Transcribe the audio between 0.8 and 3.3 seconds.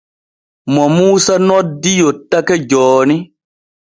Muusa noddi yottake jooni.